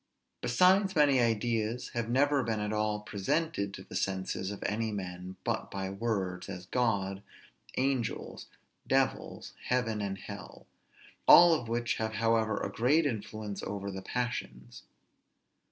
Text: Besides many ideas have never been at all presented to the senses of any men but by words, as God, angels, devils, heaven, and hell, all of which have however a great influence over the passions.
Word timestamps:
Besides 0.41 0.95
many 0.95 1.19
ideas 1.19 1.89
have 1.89 2.09
never 2.09 2.41
been 2.41 2.59
at 2.59 2.73
all 2.73 3.01
presented 3.01 3.71
to 3.75 3.83
the 3.83 3.95
senses 3.95 4.49
of 4.49 4.63
any 4.63 4.91
men 4.91 5.35
but 5.43 5.69
by 5.69 5.91
words, 5.91 6.49
as 6.49 6.65
God, 6.65 7.21
angels, 7.77 8.47
devils, 8.87 9.53
heaven, 9.65 10.01
and 10.01 10.17
hell, 10.17 10.65
all 11.27 11.53
of 11.53 11.67
which 11.67 11.97
have 11.97 12.13
however 12.13 12.57
a 12.59 12.71
great 12.73 13.05
influence 13.05 13.61
over 13.61 13.91
the 13.91 14.01
passions. 14.01 14.81